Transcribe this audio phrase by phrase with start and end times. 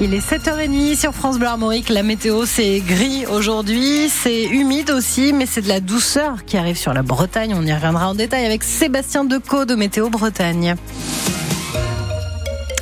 [0.00, 1.88] Il est 7h30 sur France Bleu Armorique.
[1.88, 4.08] La météo, c'est gris aujourd'hui.
[4.08, 7.54] C'est humide aussi, mais c'est de la douceur qui arrive sur la Bretagne.
[7.54, 10.76] On y reviendra en détail avec Sébastien Decaux de Météo Bretagne.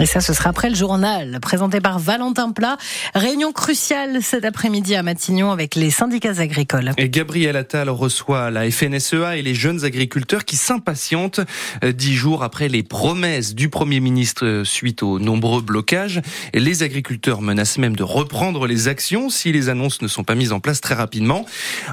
[0.00, 2.76] Et ça, ce sera après le journal, présenté par Valentin Plat.
[3.14, 6.92] Réunion cruciale cet après-midi à Matignon avec les syndicats agricoles.
[6.96, 11.40] Et Gabriel Attal reçoit la FNSEA et les jeunes agriculteurs qui s'impatientent
[11.84, 16.20] euh, dix jours après les promesses du Premier ministre euh, suite aux nombreux blocages.
[16.54, 20.52] Les agriculteurs menacent même de reprendre les actions si les annonces ne sont pas mises
[20.52, 21.44] en place très rapidement.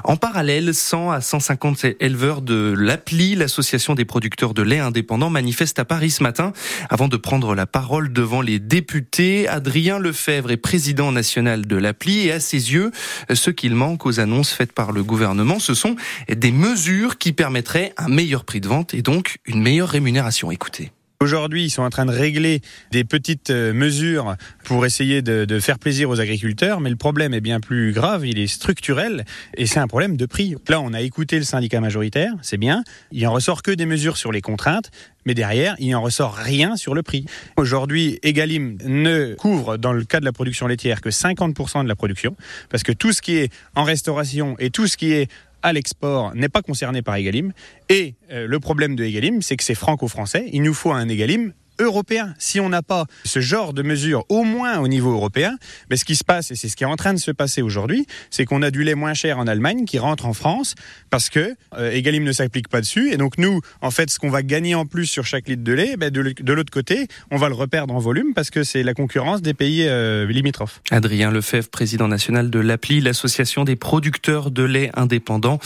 [0.04, 5.78] En parallèle, 100 à 150 éleveurs de l'APLI, l'association des producteurs de lait indépendants, manifestent
[5.78, 6.52] à Paris ce matin
[6.88, 9.46] avant de prendre la parole devant les députés.
[9.48, 12.90] Adrien Lefebvre est président national de l'appli et à ses yeux,
[13.32, 15.96] ce qu'il manque aux annonces faites par le gouvernement, ce sont
[16.28, 20.50] des mesures qui permettraient un meilleur prix de vente et donc une meilleure rémunération.
[20.50, 20.92] Écoutez.
[21.22, 25.78] Aujourd'hui, ils sont en train de régler des petites euh, mesures pour essayer de, faire
[25.78, 29.80] plaisir aux agriculteurs, mais le problème est bien plus grave, il est structurel, et c'est
[29.80, 30.54] un problème de prix.
[30.70, 34.16] Là, on a écouté le syndicat majoritaire, c'est bien, il en ressort que des mesures
[34.16, 34.90] sur les contraintes,
[35.26, 37.26] mais derrière, il en ressort rien sur le prix.
[37.58, 41.96] Aujourd'hui, Egalim ne couvre, dans le cas de la production laitière, que 50% de la
[41.96, 42.34] production,
[42.70, 45.28] parce que tout ce qui est en restauration et tout ce qui est
[45.62, 47.52] à l'export n'est pas concerné par Egalim.
[47.88, 50.48] Et euh, le problème de Egalim, c'est que c'est franco-français.
[50.52, 52.34] Il nous faut un Egalim européen.
[52.38, 55.56] Si on n'a pas ce genre de mesures, au moins au niveau européen,
[55.88, 57.62] mais ce qui se passe, et c'est ce qui est en train de se passer
[57.62, 60.74] aujourd'hui, c'est qu'on a du lait moins cher en Allemagne qui rentre en France
[61.10, 63.12] parce que euh, Egalim ne s'applique pas dessus.
[63.12, 65.72] Et donc nous, en fait, ce qu'on va gagner en plus sur chaque litre de
[65.72, 68.94] lait, ben, de, l'autre côté, on va le reperdre en volume parce que c'est la
[68.94, 70.80] concurrence des pays euh, limitrophes.
[70.90, 75.58] Adrien Lefebvre, président national de l'APLI, l'association des producteurs de lait indépendants,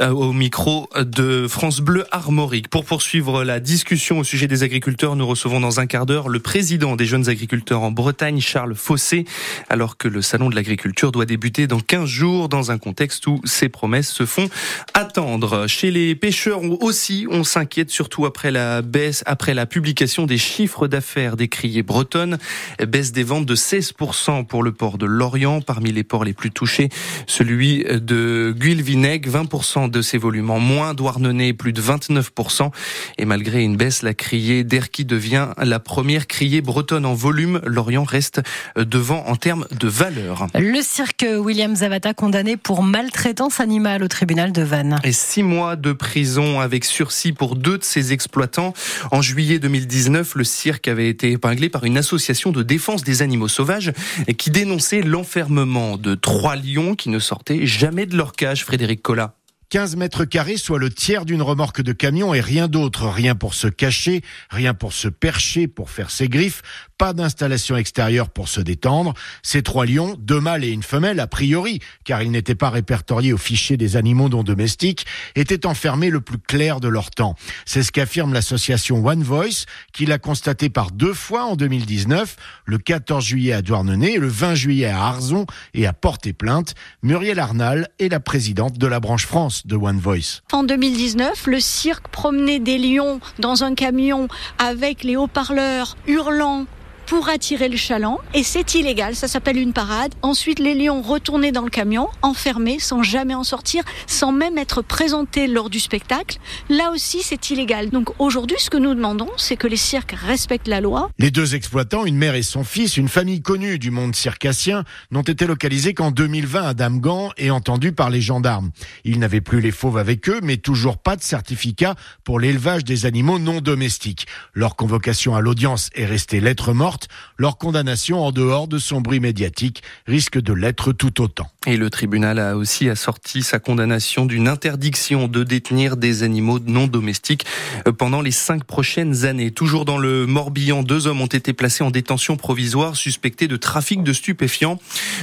[0.00, 2.68] euh, au micro de France Bleu Armorique.
[2.68, 6.40] Pour poursuivre la discussion au sujet des agriculteurs, nous recevons dans un quart d'heure le
[6.40, 9.24] président des jeunes agriculteurs en Bretagne, Charles Fossé,
[9.68, 13.40] alors que le salon de l'agriculture doit débuter dans 15 jours dans un contexte où
[13.44, 14.48] ces promesses se font
[14.94, 15.66] attendre.
[15.66, 20.88] Chez les pêcheurs aussi, on s'inquiète surtout après la baisse, après la publication des chiffres
[20.88, 22.38] d'affaires des criées bretonnes,
[22.86, 26.50] baisse des ventes de 16% pour le port de Lorient, parmi les ports les plus
[26.50, 26.88] touchés,
[27.26, 32.70] celui de Guilvinec, 20% de ses volumes en moins, Douarnenez plus de 29%,
[33.18, 37.60] et malgré une baisse, la criée d'Erquy devient la première criée bretonne en volume.
[37.64, 38.40] Lorient reste
[38.76, 40.46] devant en termes de valeur.
[40.54, 45.00] Le cirque William Zavata condamné pour maltraitance animale au tribunal de Vannes.
[45.04, 48.74] Et six mois de prison avec sursis pour deux de ses exploitants.
[49.10, 53.48] En juillet 2019, le cirque avait été épinglé par une association de défense des animaux
[53.48, 53.92] sauvages
[54.38, 58.64] qui dénonçait l'enfermement de trois lions qui ne sortaient jamais de leur cage.
[58.64, 59.34] Frédéric Collat.
[59.70, 63.06] 15 mètres carrés, soit le tiers d'une remorque de camion et rien d'autre.
[63.06, 64.20] Rien pour se cacher,
[64.50, 66.62] rien pour se percher, pour faire ses griffes,
[66.98, 69.14] pas d'installation extérieure pour se détendre.
[69.44, 73.32] Ces trois lions, deux mâles et une femelle, a priori, car ils n'étaient pas répertoriés
[73.32, 77.36] au fichier des animaux non domestiques, étaient enfermés le plus clair de leur temps.
[77.64, 82.78] C'est ce qu'affirme l'association One Voice, qui l'a constaté par deux fois en 2019, le
[82.78, 86.74] 14 juillet à Douarnenez et le 20 juillet à Arzon et à porter plainte.
[87.04, 90.42] Muriel Arnal est la présidente de la branche France One Voice.
[90.52, 94.28] En 2019, le cirque promenait des lions dans un camion
[94.58, 96.66] avec les haut-parleurs hurlant
[97.10, 100.14] pour attirer le chaland et c'est illégal, ça s'appelle une parade.
[100.22, 104.80] Ensuite, les lions retournaient dans le camion, enfermés, sans jamais en sortir, sans même être
[104.80, 106.38] présentés lors du spectacle.
[106.68, 107.90] Là aussi, c'est illégal.
[107.90, 111.10] Donc aujourd'hui, ce que nous demandons, c'est que les cirques respectent la loi.
[111.18, 115.22] Les deux exploitants, une mère et son fils, une famille connue du monde circassien, n'ont
[115.22, 118.70] été localisés qu'en 2020 à Damgan et entendus par les gendarmes.
[119.02, 123.04] Ils n'avaient plus les fauves avec eux, mais toujours pas de certificat pour l'élevage des
[123.04, 124.28] animaux non domestiques.
[124.54, 126.99] Leur convocation à l'audience est restée lettre morte
[127.36, 131.50] leur condamnation en dehors de son bruit médiatique risque de l'être tout autant.
[131.66, 136.86] Et le tribunal a aussi assorti sa condamnation d'une interdiction de détenir des animaux non
[136.86, 137.44] domestiques
[137.86, 139.50] euh, pendant les cinq prochaines années.
[139.50, 144.02] Toujours dans le Morbihan, deux hommes ont été placés en détention provisoire suspectés de trafic
[144.02, 144.78] de stupéfiants.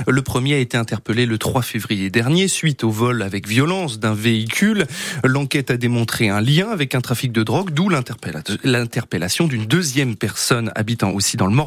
[0.07, 4.13] Le premier a été interpellé le 3 février dernier suite au vol avec violence d'un
[4.13, 4.85] véhicule.
[5.23, 10.71] L'enquête a démontré un lien avec un trafic de drogue, d'où l'interpellation d'une deuxième personne
[10.75, 11.66] habitant aussi dans le Morbihan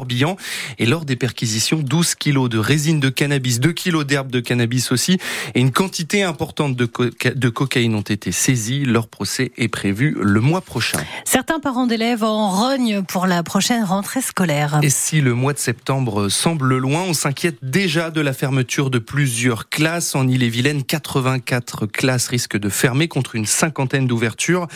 [0.79, 4.91] et lors des perquisitions, 12 kilos de résine de cannabis, 2 kilos d'herbe de cannabis
[4.91, 5.17] aussi,
[5.55, 6.89] et une quantité importante de,
[7.33, 8.83] de cocaïne ont été saisis.
[8.85, 10.99] Leur procès est prévu le mois prochain.
[11.25, 14.79] Certains parents d'élèves en rogne pour la prochaine rentrée scolaire.
[14.81, 18.99] Et si le mois de septembre semble loin, on s'inquiète déjà de la fermeture de
[18.99, 20.15] plusieurs classes.
[20.15, 24.67] En Ille-et-Vilaine, 84 classes risquent de fermer contre une cinquantaine d'ouvertures.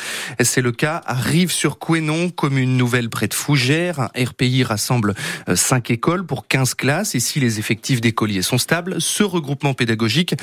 [0.42, 4.00] C'est le cas à Rive-sur-Couesnon, commune nouvelle près de Fougères.
[4.00, 5.15] Un RPI rassemble
[5.54, 10.36] 5 écoles pour 15 classes et si les effectifs d'écoliers sont stables, ce regroupement pédagogique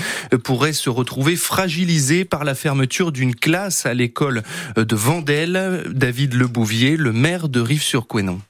[0.44, 4.42] pourrait se retrouver fragilisé par la fermeture d'une classe à l'école
[4.76, 5.84] de Vendel.
[5.92, 8.40] David Lebouvier, le maire de Rive-sur-Quénon.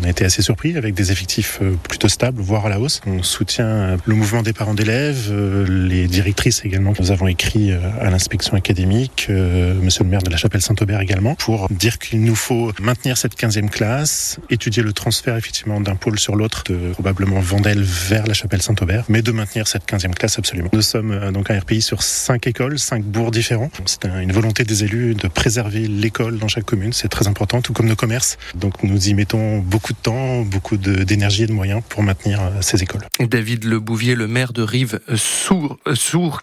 [0.00, 3.00] On a été assez surpris avec des effectifs euh, plutôt stables, voire à la hausse.
[3.06, 6.92] On soutient euh, le mouvement des parents d'élèves, euh, les directrices également.
[6.98, 11.68] Nous avons écrit à l'inspection académique, monsieur le maire de la Chapelle Saint-Aubert également, pour
[11.70, 16.36] dire qu'il nous faut maintenir cette 15e classe, étudier le transfert effectivement d'un pôle sur
[16.36, 20.70] l'autre, probablement Vendel vers la Chapelle Saint-Aubert, mais de maintenir cette 15e classe absolument.
[20.72, 23.70] Nous sommes donc un RPI sur cinq écoles, cinq bourgs différents.
[23.86, 26.92] C'est une volonté des élus de préserver l'école dans chaque commune.
[26.92, 28.38] C'est très important, tout comme nos commerces.
[28.54, 32.40] Donc nous y mettons beaucoup beaucoup de temps, beaucoup d'énergie et de moyens pour maintenir
[32.42, 33.06] euh, ces écoles.
[33.20, 36.42] David Lebouvier, le maire de Rive sourd, sourd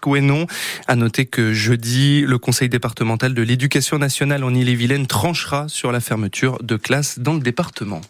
[0.88, 6.00] a noté que jeudi, le conseil départemental de l'éducation nationale en Ille-et-Vilaine tranchera sur la
[6.00, 8.00] fermeture de classes dans le département.